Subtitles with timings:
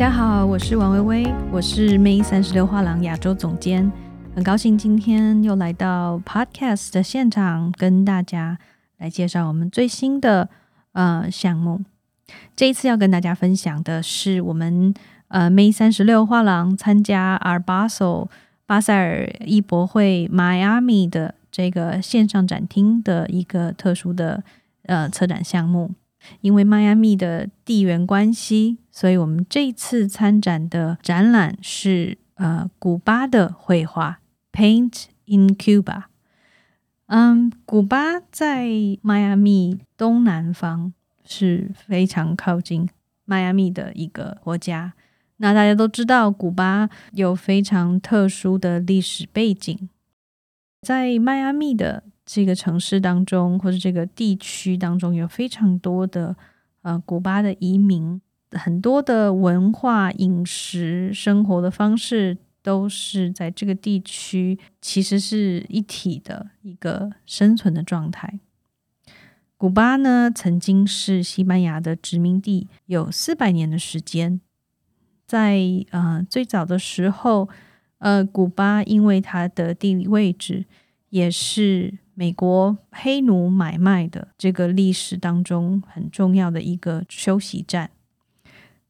[0.00, 3.92] 大家好，我是王薇薇，我是 May 三十六画廊亚洲总监，
[4.34, 8.58] 很高兴今天又来到 Podcast 的现场，跟大家
[8.96, 10.48] 来介绍我们最新的
[10.92, 11.82] 呃项目。
[12.56, 14.94] 这一次要跟大家分享的是我们
[15.28, 18.28] 呃 May 三十六画廊参加 Art Basel
[18.64, 24.42] 巴塞尔艺博会 Miami 的这个线上展厅的一个特殊的
[24.84, 25.90] 呃策展项目。
[26.40, 34.20] 因为迈阿密的地缘关系，所以我们这次参展的展览是呃古巴的绘画
[34.52, 36.04] ，Paint in Cuba。
[37.06, 38.68] 嗯，古巴在
[39.02, 40.92] 迈阿密东南方
[41.24, 42.88] 是非常靠近
[43.24, 44.92] 迈阿密的一个国家。
[45.38, 49.88] 那大家都知道，古巴有非常特殊的历史背景，
[50.82, 52.04] 在迈阿密的。
[52.32, 56.36] 这个城市当中，或者这个地区当中，有非常多的
[56.82, 58.20] 呃古巴的移民，
[58.52, 68.38] 很多的文化、饮食、生活的方式都是在这个地区其实是一体的一个生存的状态。
[69.56, 74.40] 古巴呢，曾经是西班牙的殖民地，有四百年的时间。
[75.26, 75.58] 在
[75.90, 77.48] 呃最早的时候，
[77.98, 80.66] 呃，古巴因为它的地理位置，
[81.08, 81.98] 也是。
[82.20, 87.88] 美国黑奴买卖的这个历史当中很重要的一个休息站。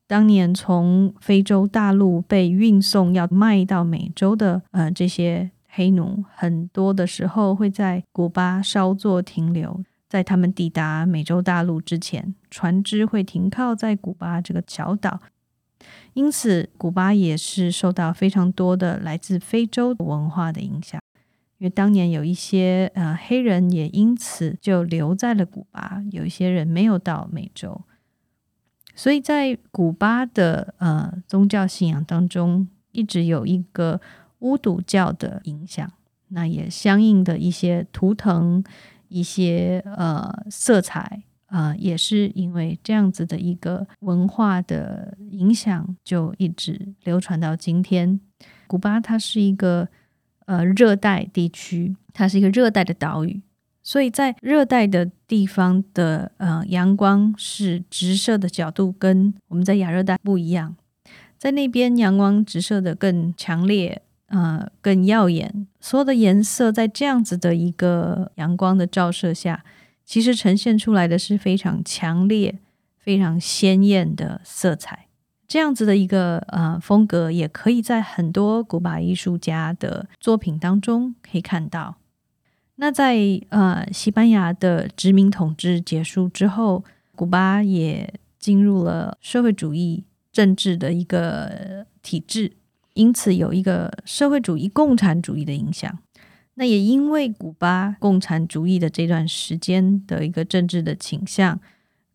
[0.08, 15.20] 当年从非洲大陆被运送要卖到美洲的呃这些黑奴，很多的时候会在古巴稍作停留，在他们抵达美洲大陆之前，船只会停靠在古巴这个小岛。
[16.14, 20.99] 因此，古巴也是受到非常多的来自非洲文化的影响。
[21.60, 27.82] 因为当年有一些呃黑人也因此就留在了古巴，有一些人没有到美洲，
[28.94, 34.00] 所以在古巴的呃宗教信仰当中，一直有一个
[34.38, 35.92] 巫毒教的影响，
[36.28, 38.64] 那也相应的一些图腾、
[39.08, 48.18] 一些呃色彩啊，也是因为这样子的一个文化的影响，就一直流传到今天。
[48.66, 49.90] 古巴它是一个。
[50.50, 53.40] 呃，热带地区，它是一个热带的岛屿，
[53.84, 60.74] 所以在热带的地方的呃阳光是直射的角度跟我们在亚热带不一样，
[61.38, 69.62] 在那边阳光直射的更强烈，呃，更耀眼，所有的颜色在这样子的一个阳光的照射下，
[70.04, 72.58] 其实呈现出来的是非常强烈、
[72.98, 75.06] 非常鲜艳的色彩。
[75.50, 81.96] 这样子的一个呃风格，也可以在很多古巴艺术家的作品当中可以看到。
[82.76, 83.16] 那在
[83.48, 86.84] 呃西班牙的殖民统治结束之后，
[87.16, 92.52] 古巴也进入了社会主义政治的一个体制，
[92.94, 95.98] 因此有一个社会主义共产主义的影响。
[96.54, 101.58] 那也因为古巴共产主义的这段时间的一个政治的倾向。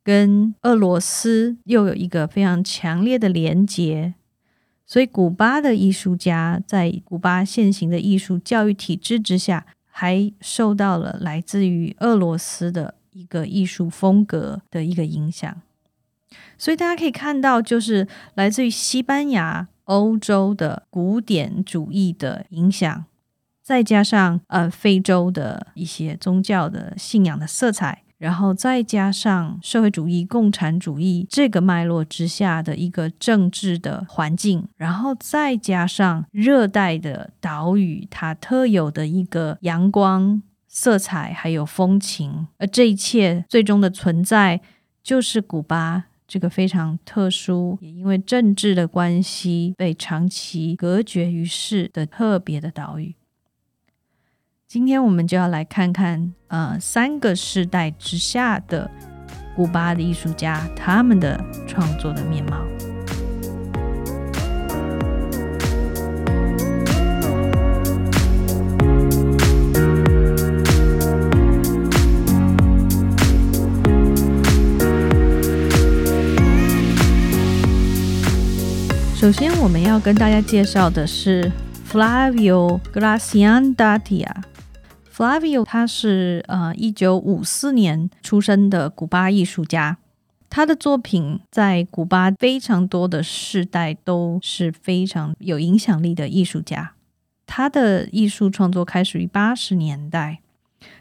[0.06, 4.14] 跟俄罗斯又有一个非常强烈的连结，
[4.86, 15.60] 所以古巴的艺术家在古巴现行的艺术教育体制之下，还受到了来自于俄罗斯的一个艺术风格的一个影响。
[16.56, 23.06] 所以大家可以看到，就是来自于西班牙、欧洲的古典主义的影响，
[23.64, 28.04] 再加上呃非洲的一些宗教的信仰的色彩。
[28.18, 44.62] 然后再加上社会主义、共产主义这个脉络之下的一个政治的环境，然后再加上热带的岛屿它特有的一个阳光、色彩还有风情，而这一切最终的存在，
[45.04, 53.14] 就是古巴这个非常特殊，也因为政治的关系被长期隔绝于世的特别的岛屿。
[54.68, 58.90] 今天我们就要来看看，呃，三个世代之下的
[59.56, 62.66] 古巴的艺术家他们的创作的面貌。
[79.16, 81.52] 首先，我们要跟大家介绍的是
[81.90, 84.26] Flavio Graciandatia。
[85.16, 89.98] Flavio，他是呃一九五四年出生的古巴艺术家，
[90.50, 96.96] 他的作品在古巴非常多的世代都是非常有影响力的艺术家。
[97.48, 100.42] 他的艺术创作开始于八十年代，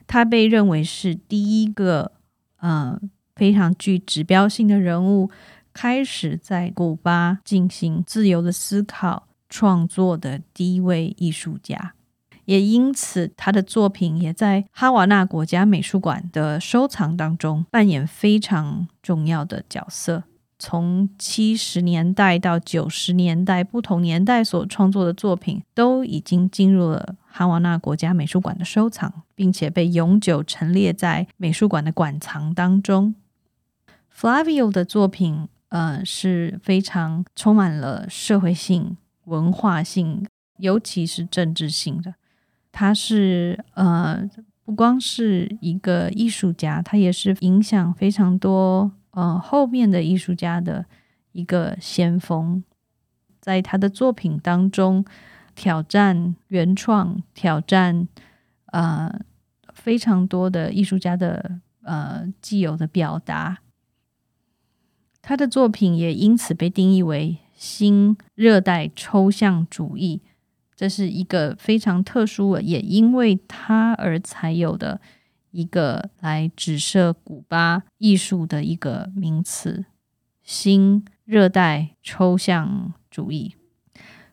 [0.06, 2.12] 他被认为是第一个
[2.60, 2.96] 呃
[3.34, 5.28] 非常具指标性的人物，
[5.72, 11.93] 开始在古巴进行自由的思考创作的第一位艺术家，
[12.44, 20.24] 也因此他的作品也在哈瓦那国家美术馆的收藏当中扮演非常重要的角色。
[20.56, 33.14] 从七十年代到九十年代，不同年代所创作的作品都已经进入了哈瓦那国家美术馆的收藏，并且被永久陈列在美术馆的馆藏当中。
[34.16, 40.24] Flavio 的作品，呃，是非常充满了社会性、文化性，
[40.58, 42.14] 尤其是政治性的。
[42.76, 44.28] 他是呃，
[44.64, 48.90] 不光是一个艺术家，他也是影响非常多。
[49.12, 50.84] 呃，后面的艺术家的
[51.30, 52.64] 一个先锋，
[53.40, 55.04] 在他的作品当中
[55.54, 58.08] 挑战原创，挑战
[58.72, 59.20] 呃
[59.72, 63.58] 非常多的艺术家的呃既有的表达。
[65.22, 70.22] 他的作品也因此被定义为新热带抽象主义，
[70.76, 75.00] 这是一个非常特殊，也因为他而才有的。
[75.56, 79.84] 一个来指涉古巴艺术的一个名词——
[80.42, 83.54] 新热带抽象主义。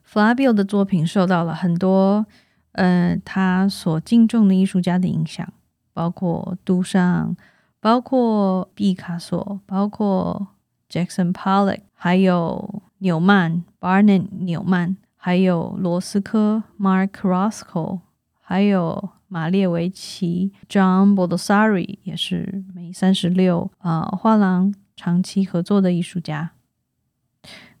[0.04, 2.26] Flavio 的作品受到了很多
[2.72, 5.48] 呃他所敬重的艺术家的影响，
[5.92, 7.36] 包括杜尚、
[7.78, 10.48] 包括毕卡索、包括
[10.90, 18.00] Jackson Pollock，还有纽曼 （Barnett） 纽曼，还有罗斯科 （Mark Roscoe），
[18.40, 19.10] 还有。
[19.28, 26.50] 马列维奇 （John Boldessari） 也是美三十六啊画廊长期合作的艺术家。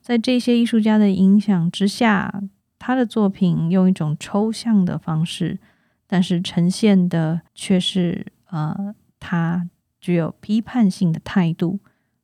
[0.00, 2.42] 在这些艺术家的影响之下，
[2.78, 5.58] 他的作品用一种抽象的方式，
[6.06, 9.68] 但是呈现的却是呃，他
[10.00, 11.80] 具有批判性的态度、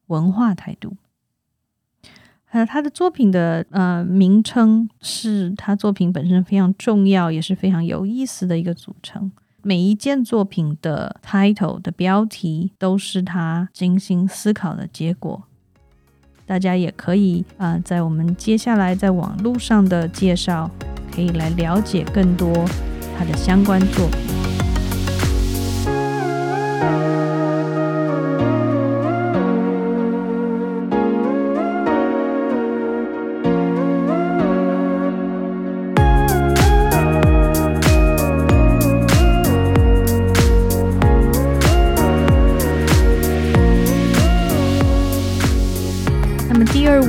[0.06, 0.96] 文化态度。
[2.50, 9.30] 还有他的作品的呃名称是他作品本身非常重要，也是非常有意思的一个组成。
[9.62, 15.42] 每一件作品的 title 的标题都是他精心思考的结果。
[16.46, 20.70] 大家也可以啊，在我们接下来在网络上的介绍，
[21.12, 22.50] 可以来了解更多
[23.18, 24.57] 他的相关作品。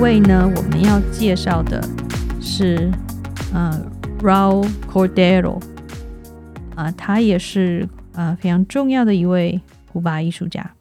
[0.10, 1.80] 位呢，我们要介绍的
[2.42, 2.90] 是
[3.54, 3.80] 呃
[4.22, 5.62] ，Raul Cordero
[6.74, 9.62] 啊，他也是呃非常重要的一位
[9.94, 10.74] 古巴艺术家。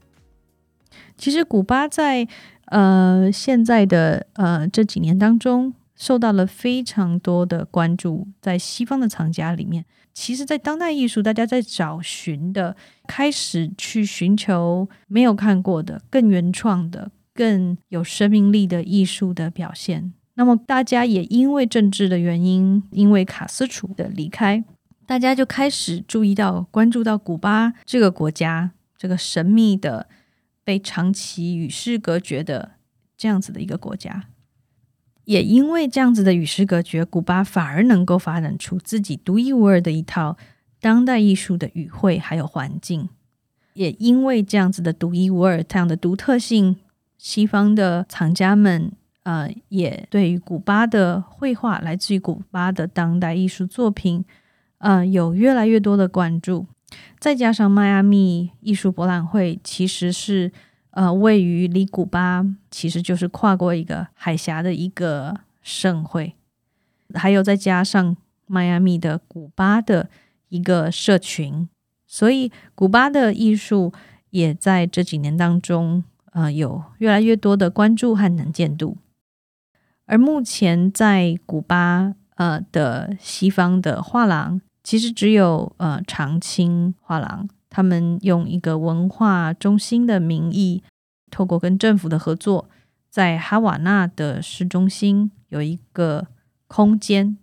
[1.18, 2.26] 其实，古巴在
[2.68, 8.28] 呃现在的呃这几年当中，受到了非常多的关注。
[8.40, 9.84] 在西方的藏家里面，
[10.14, 12.74] 其实，在当代艺术，大家在找寻的，
[13.06, 17.10] 开始去寻求没有看过的、更原创的。
[17.38, 20.12] 更有生命力的艺术的表现。
[20.34, 24.64] 那么，大家也因为政治的原因，因为卡斯楚的离开，
[25.06, 30.08] 大家就开始注意到、关注到古巴这个国家，这个神秘的、
[30.64, 32.72] 被长期与世隔绝的
[33.16, 34.24] 这样子的一个国家。
[35.24, 40.36] 也因为这样子的与世隔绝，古巴反而能够发展出自己独一无二的一套
[40.80, 43.08] 当代艺术的语汇还有环境。
[43.74, 46.76] 也因为这样子的独一无二，这样的独特性。
[47.18, 48.92] 西方的藏家们，
[49.24, 54.24] 呃，也对于古巴的绘画，来自于古巴的当代艺术作品，
[54.78, 56.66] 呃，有越来越多的关注。
[57.18, 60.50] 再加上迈阿密艺术博览会，其实是
[60.92, 66.34] 呃位于离古巴，其实就是跨过一个海峡的一个盛会。
[67.14, 70.08] 还有再加上迈阿密的古巴的
[70.48, 71.68] 一个社群，
[72.06, 73.92] 所以古巴的艺术
[74.30, 76.04] 也在这几年当中。
[76.32, 78.98] 呃，有越来越多的关注和能见度，
[80.06, 90.82] 而目前在古巴呃的西方的画廊，其实只有呃长青画廊，他们用一个文化中心的名义，
[91.30, 92.68] 透过跟政府的合作，
[93.08, 96.28] 在哈瓦那的市中心有一个
[96.66, 97.38] 空间，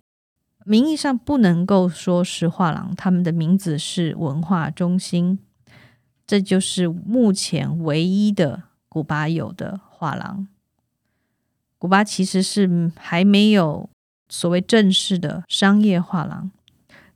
[0.64, 5.40] 名义上不能够说是画廊，他们的名字是文化中心，
[6.28, 8.62] 这就是目前唯一的。
[8.96, 10.48] 古巴有的画廊，
[11.78, 13.90] 古巴其实是还没有
[14.30, 16.50] 所谓正式的商业画廊，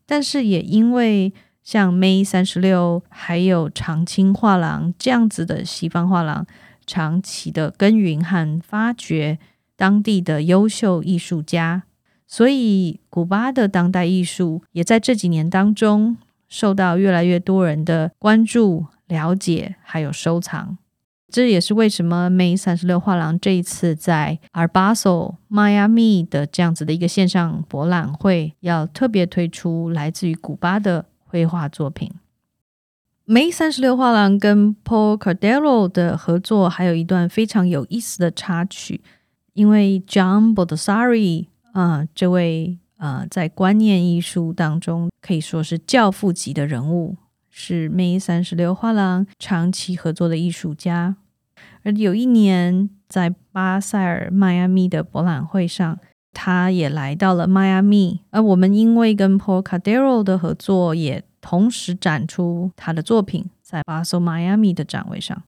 [0.06, 1.34] 但是也因为
[1.64, 6.46] 像 May 三十六还有长青画廊这样子的西方画廊，
[6.86, 9.40] 长期的耕耘和发掘
[9.78, 11.84] 当地的优秀艺术家，
[12.28, 16.18] 所以古巴的当代艺术也在这几年当中
[16.50, 20.78] 受到越来越多人的关注、了解，还有收藏。
[21.32, 32.12] 这也是为什么 May 三十六画廊这一次在 Arbaso Miami 的这样子的一个线上博览会，要特别推出来自于古巴的绘画作品。
[33.28, 39.02] May 三十六画廊跟 Paul Cardero 的合作，还有一段非常有意思的插曲，
[39.54, 47.18] 因为 John Baldessari 啊，这位呃在观念艺术当中可以说是教父级的人物。
[47.62, 51.18] 是 May 三十六画廊长期合作的艺术家，
[51.84, 56.00] 而有一年在巴塞尔迈阿密的博览会上，
[56.32, 58.22] 他也来到了迈阿密。
[58.30, 65.44] 而我们因为跟 Paul Cadero 的合作，也同时展出他的作品在巴塞迈阿密的展位上。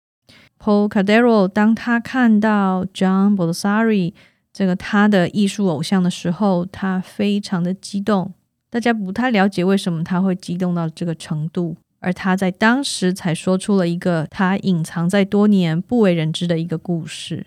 [0.58, 4.14] Paul Cadero 当他看到 John b o l s a r i
[4.50, 8.32] 这个他的艺术偶像的时候，他非常的激动。
[8.70, 11.76] 大家不太了解为什么他会激动到这个程度。
[12.00, 17.46] 而他在当时才说出了一个他隐藏在多年不为人知的一个故事，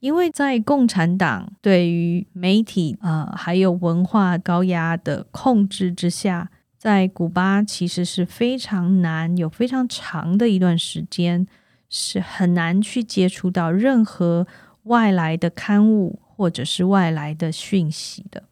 [0.00, 11.46] 因为在共产党对于媒体呃还有文化高压的控制之下，在古巴其实是非常难，有非常长的一段时间
[11.90, 14.46] 是很难去接触到任何
[14.84, 18.44] 外来的刊物或者是外来的讯息的。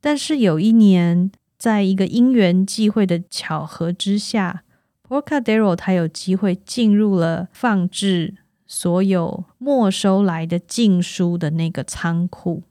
[0.00, 1.30] 但是有一年。
[1.60, 4.64] 在一个因缘际会的巧合之下
[5.06, 8.36] ，Porcadero 他有机会进入了放置
[8.66, 12.62] 所有没收来的禁书的那个仓库。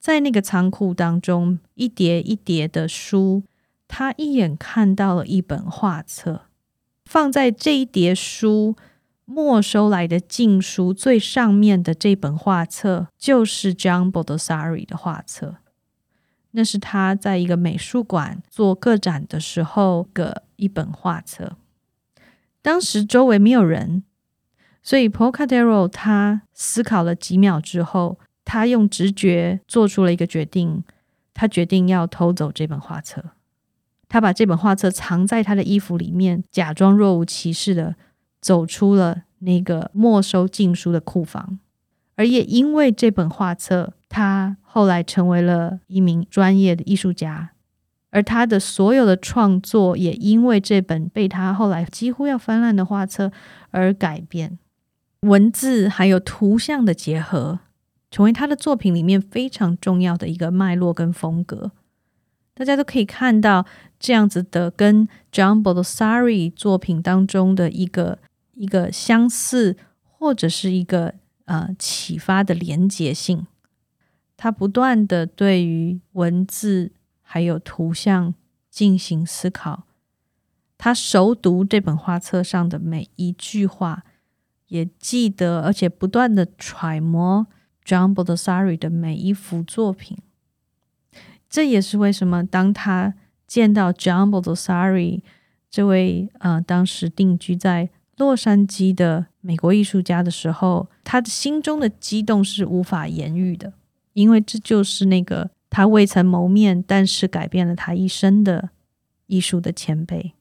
[0.00, 3.42] 在那个仓库当中，一叠一叠的书，
[3.86, 6.46] 他一眼看到了一本画册，
[7.04, 8.74] 放在这一叠书
[9.26, 15.56] 没收来的禁书最上面的这本画册，就是 John Baldessari 的画册。
[16.58, 21.56] 那是他在一个美术馆做个展的时候的一本画册。
[22.60, 24.02] 当时周围没有人，
[24.82, 30.82] 所以 Porcadero 他思考了几秒之后，他用直觉做出了一个决定。
[31.32, 33.24] 他决定要偷走这本画册。
[34.08, 37.94] 他把这本画册藏在他的衣服里面，假装若无其事的
[38.40, 41.60] 走出了那个没收禁书的库房。
[42.18, 47.50] 而也因为这本画册，他后来成为了一名专业的艺术家，
[48.10, 53.30] 而他的所有的创作也因为这本被他后来几乎要翻烂的画册
[53.70, 54.58] 而改变。
[55.20, 57.60] 文字还有图像的结合，
[58.10, 61.70] 成为他的作品里面非常重要的一个脉络跟风格。
[62.52, 63.64] 大家都可以看到
[64.00, 68.18] 这样子的跟 John b o l s a r i 作品当中的一个
[68.54, 71.14] 一个相似，或者是一个。
[71.48, 73.46] 呃，启发的连结性，
[74.36, 78.34] 他不断的对于文字还有图像
[78.70, 79.84] 进行思考，
[80.76, 84.04] 他熟读这本画册上的每一句话，
[84.66, 87.46] 也记得而且不断的揣摩
[87.82, 90.18] John Baldessari 的每一幅作品。
[91.48, 93.14] 这也是为什么当他
[93.46, 95.22] 见到 John Baldessari
[95.70, 97.88] 这位呃当时定居在
[98.18, 99.26] 洛杉矶的。
[99.40, 103.72] 美国艺术家的时候，他的心中的激动是无法言喻的，
[104.12, 108.68] 因为这就是那个他未曾谋面，但是改变了他一生的
[109.26, 110.34] 艺术的前辈。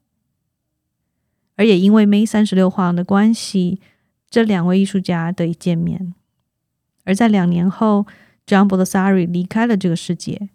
[1.55, 3.79] 而也因为 May 三十六画廊的关系，
[4.29, 6.13] 这两位艺术家得以见面。
[7.05, 8.05] 而在两年后
[8.45, 10.49] ，John Baldessari 离开了这个世界。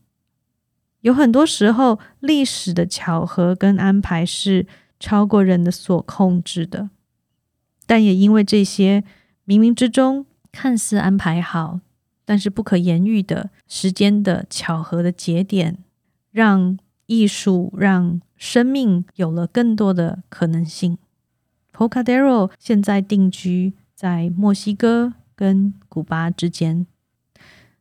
[1.01, 4.67] 有很多时候，历史的巧合跟安排是
[5.01, 6.91] 超过人的所控制的。
[7.87, 9.03] 但也因为这些
[9.47, 11.81] 冥冥之中看似安排好，
[12.25, 15.79] 但是不可言喻的时间的巧合的节点，
[16.31, 20.97] 让艺术、让生命有了更多的可能性。
[21.75, 26.87] Pocadero 现在定居在墨西哥跟古巴之间。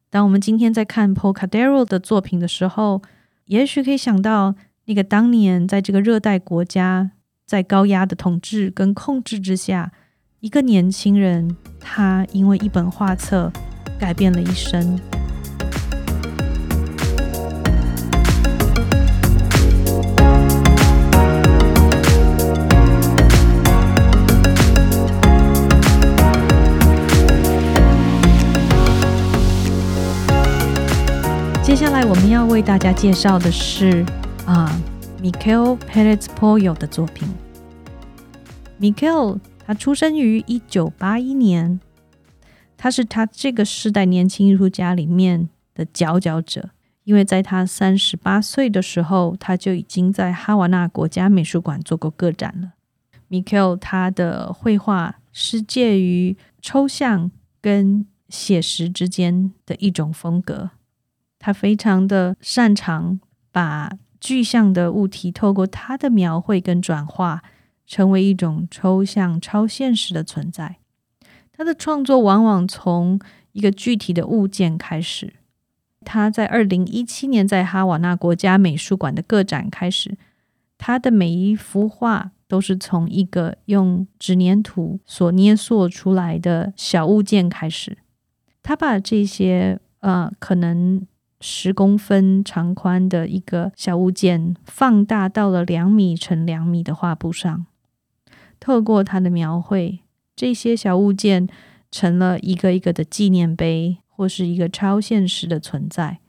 [0.09, 3.01] 当我们今天在看 Pocadero 的作品的时候，
[3.45, 4.55] 也许可以想到
[4.85, 7.11] 那个当年在这个热带国家。
[7.51, 9.91] 在高压的统治跟控制之下，
[10.39, 13.51] 一个年轻人，他因为一本画册
[13.99, 14.97] 改变了一生。
[31.61, 34.05] 接下来我们要为大家介绍的是
[34.45, 34.73] 啊。
[35.21, 37.29] Michael Perez Pollo 的作品。
[38.79, 41.79] Michael，他出生于一九八一年，
[42.75, 46.71] 他是他这个时代年轻艺术家里面的佼佼者，
[47.03, 52.73] 因为在他三十八岁的时候，他就已经在哈瓦那国家美术馆做过个展了。
[53.27, 57.29] 米凯尔他的绘画是介于抽象
[57.61, 60.71] 跟写实之间的一种风格，
[61.37, 63.19] 他非常的擅长
[63.51, 67.41] 把具象的物体透过他的描绘跟转化。
[67.83, 70.77] 成为一种抽象、超现实的存在。
[71.51, 73.19] 他的创作往往从
[73.51, 75.33] 一个具体的物件开始。
[76.05, 80.17] 他在二零一七年在哈瓦那国家美术馆的个展开始，
[80.77, 87.97] 他的每一幅画都是从一个用纸粘土所捏塑出来的小物件开始。
[88.63, 91.05] 他把这些呃可能
[91.41, 97.65] 十公分长宽的一个小物件放大到了两米乘两米的画布上。
[98.59, 99.99] 透过他的描绘，
[100.35, 101.49] 这些小物件
[101.89, 106.19] 成了一个一个的纪念碑，或是一个超现实的存在。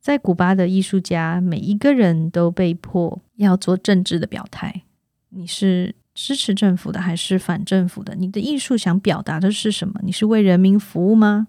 [0.00, 4.82] 在古巴的艺术家，每一个人都被迫要做政治的表态：
[5.30, 8.14] 你是支持政府的，还是反政府的？
[8.14, 10.00] 你的艺术想表达的是什么？
[10.04, 11.48] 你是为人民服务吗？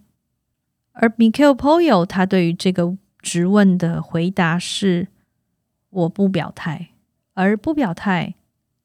[0.95, 5.07] 而 Michael Poyo 他对于这个质问的回答是：
[5.89, 6.89] 我不表态，
[7.33, 8.35] 而不表态。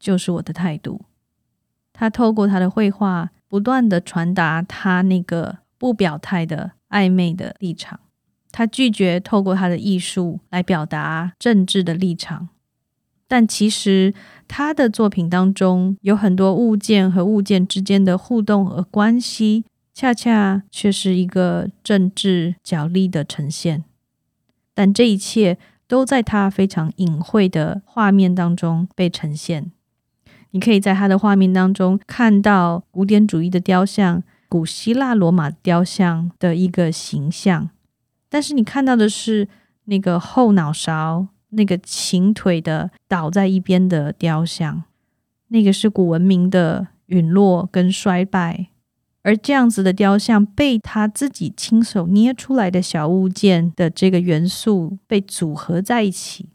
[0.01, 1.03] 就是我的态度。
[1.93, 8.01] 他透过他的绘画，不断的传达他那个不表态的暧昧的立场。
[8.51, 12.49] 他拒绝透过他的艺术来表达政治的立场。
[13.29, 14.15] 但其实
[14.49, 19.67] 他的作品当中有很多物件和物件之间的互动和关系，
[20.01, 23.85] 恰恰却是一个政治角力的呈现。
[24.73, 29.71] 但这一切都在他非常隐晦的画面当中被呈现。
[30.53, 37.69] 你可以在他的画面当中看到古典主义的雕像、古希腊罗马雕像的一个形象，
[38.31, 39.49] 但是你看到的是
[39.85, 44.85] 那个后脑勺、那个琴腿的倒在一边的雕像，
[45.49, 48.69] 那个是古文明的陨落跟衰败，
[49.23, 56.49] 而这样子的雕像被他自己亲手捏出来的小物件的这个元素被组合在一起，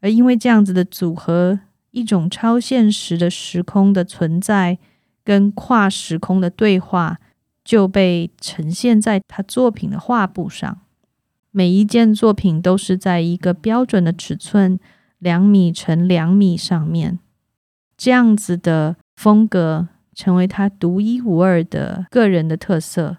[0.00, 1.60] 而因为这样子的组合。
[1.92, 4.78] 一种超现实的时空的存在，
[5.24, 7.18] 跟跨时空的对话，
[7.64, 10.82] 就被呈现在他作品的画布上。
[11.50, 14.78] 每一件作品都是在一个标准的尺寸，
[15.18, 17.18] 两米乘两米上面，
[17.96, 23.18] 这样子的风格，成为他独一无二的个人的特色。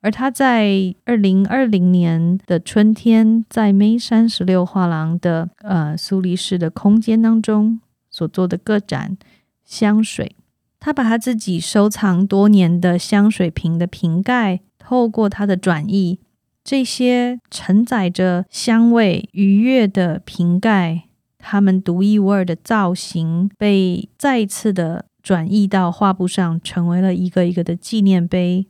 [0.00, 7.80] 而他在二零二零年的春天，在 May 三十六画廊的呃苏黎世的空间当中
[8.10, 9.16] 所做的个展
[9.64, 10.36] 香水，
[10.78, 16.18] 他把他自己收藏多年的香水瓶的瓶盖，透过他的转译，
[16.62, 21.04] 这些承载着香味愉悦的瓶盖，
[21.38, 28.66] 他们独一无二的造型，被再次的转译到画布上，成为了一个一个的纪念碑。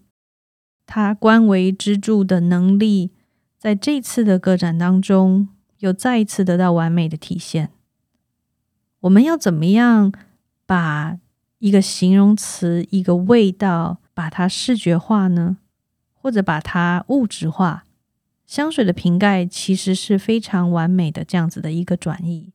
[0.86, 3.10] 他官为支柱的能力，
[3.58, 5.48] 在这次的个展当中，
[5.80, 7.70] 又再一次得到完美的体现。
[9.00, 10.12] 我们要怎么样
[10.64, 11.18] 把
[11.58, 15.56] 一个形容词、一个味道，把它视觉化呢？
[16.12, 17.84] 或者把它物质化？
[18.46, 22.52] 香水的瓶盖其实是非常完美的这样子的一个转移。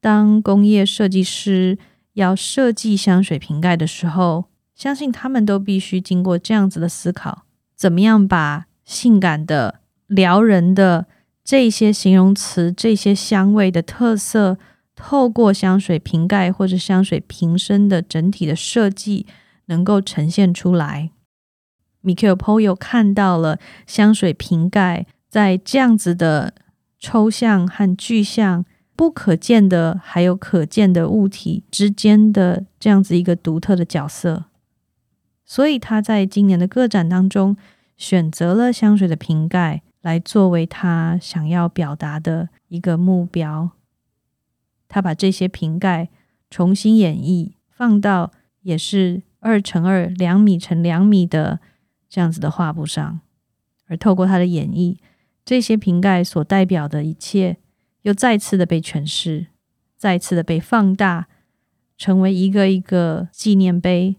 [0.00, 1.76] 当工业设计师
[2.16, 7.44] 要设计香水瓶盖的时候，相信他们都必须经过这样子的思考。
[7.76, 11.06] 怎么样把性感的、撩人的
[11.44, 14.58] 这些形容词、这些香味的特色，
[14.94, 19.26] 透过香水瓶盖或者香水瓶身的整体的设计，
[19.66, 21.10] 能够呈现出来
[22.02, 26.54] ？Michael Poyo 看到了香水瓶盖在这样子的
[26.98, 28.64] 抽象和具象、
[28.96, 34.46] 不可见的还有可见的物体之间的这样子一个独特的角色。
[35.44, 37.56] 所以他在今年的个展当中
[37.96, 43.70] 选择了香水的瓶盖来作为他想要表达的一个目标。
[44.88, 46.08] 他把这些瓶盖
[46.50, 48.32] 重新演绎，放到
[48.62, 51.60] 也是二乘二、两米乘两米的
[52.08, 53.20] 这样子的画布上，
[53.86, 54.96] 而透过他的演绎，
[55.44, 57.58] 这些瓶盖所代表的一切
[58.06, 59.48] 又再次的被诠释，
[59.96, 61.26] 再次的被放大，
[61.98, 64.14] 成为一个一个纪念碑。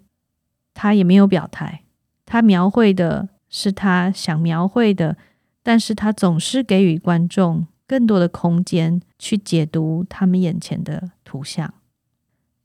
[0.74, 1.84] 他也没有表态，
[2.26, 5.16] 他描绘的是他想描绘的，
[5.64, 11.74] 但是他总是给予观众更多的空间去解读他们眼前的图像。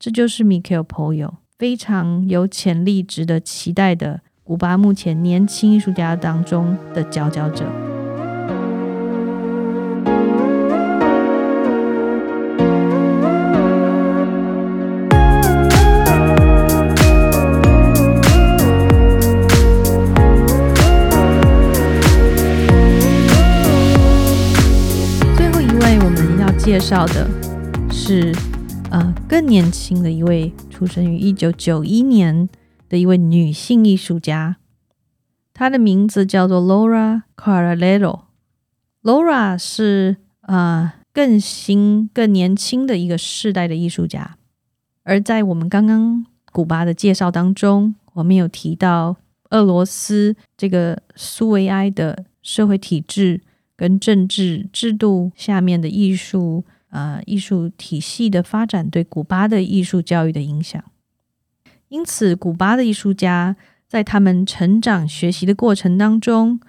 [0.01, 7.92] 这就是 Michael Poyo 非常有潜力、值得期待的古巴目前年轻艺术家当中的佼佼者。
[26.73, 27.29] 介绍的
[27.91, 28.33] 是，
[28.91, 32.49] 呃，更年轻的一位，出生于一九九一年
[32.89, 34.57] 的一位女性艺术家，
[35.53, 38.21] 她的名字叫做 Laura Caralero。
[39.03, 44.39] Laura 是呃更新、更年轻的一个世代的艺术家，
[45.03, 49.17] 而在我们刚刚古巴的介绍当中，我们有提到
[49.51, 53.43] 俄罗斯这个苏维埃的社会体制
[53.83, 56.65] 跟政治制度下面的艺术。
[56.95, 60.85] 呃，艺术体系的发展对古巴的艺术教育的影响，
[61.89, 63.57] 因此，古巴的艺术家
[63.89, 66.61] 在他们成长学习的过程当中，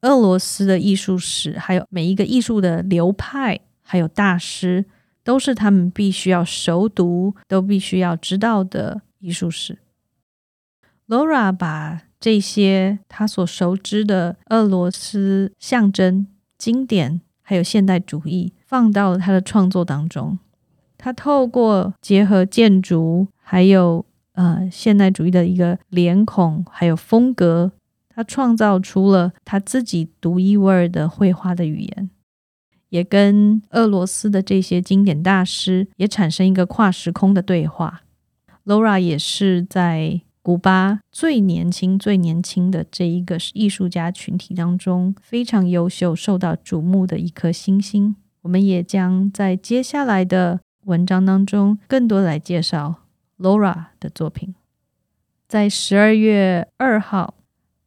[0.00, 4.86] 俄罗斯的艺术史，还有每一个艺术的流派，还有大师，
[5.22, 9.80] 都是他们必须要熟读，都必须要知道的艺术史。
[11.06, 16.26] Laura 把这些他所熟知的俄罗斯象征、
[16.58, 18.52] 经典，还有现代主义。
[18.66, 20.38] 放到了他的创作当中，
[20.98, 27.72] 他透过结合建筑，还有呃现代主义的一个脸孔，还有风格，
[28.10, 32.10] 他创造出了他自己独一无二的绘画的语言，
[32.90, 38.02] 也跟俄罗斯的这些经典大师也产生一个跨时空的对话。
[38.66, 48.16] Laura 也是在古巴最年轻、最年轻的这一个艺术家群体当中非常优秀、受到瞩目的一颗星星。
[48.40, 52.94] 我们也将在接下来的文章当中更多来介绍
[53.38, 54.54] Laura 的作品。
[55.46, 57.34] 在十二月二号，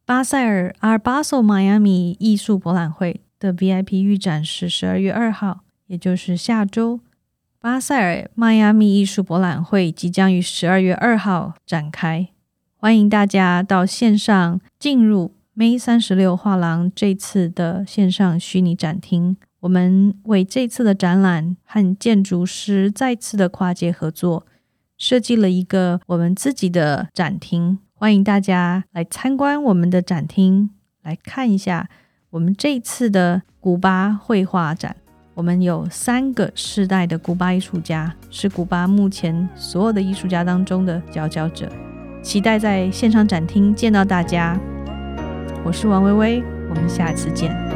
[0.06, 7.00] 巴塞尔阿尔巴索迈阿密艺术博览会的 VIP 预展是十二月二号，也就是下周。
[7.58, 12.28] 巴塞尔迈阿密艺术博览会即将于十二月二号展开，
[12.82, 19.36] 欢迎大家到线上进入 May 三十六画廊这次的线上虚拟展厅。
[19.60, 24.44] 我们为这次的展览和建筑师再次的跨界合作，
[24.98, 30.70] 设计了一个我们自己的展厅，欢迎大家来参观我们的展厅，
[31.04, 31.88] 来看一下
[32.30, 34.96] 我们这次的古巴绘画展。
[35.34, 41.70] 我们有三个世代的古巴艺术家，是古巴目前所有的艺术家当中的佼佼者。
[42.22, 44.56] 期待在现场展厅见到大家。
[45.64, 47.71] 我是王薇薇，我们下次见。